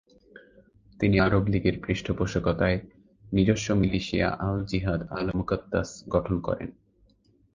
তিনি 0.99 1.19
আরব 1.19 1.43
লীগের 1.47 1.79
পৃষ্ঠপোষকতায় 1.87 2.77
নিজস্ব 3.33 3.73
মিলিশিয়া 3.73 4.27
আল-জিহাদ 4.39 5.01
আল-মুকাদ্দাস 5.11 6.03
গঠন 6.09 6.39
করেন। 6.39 6.69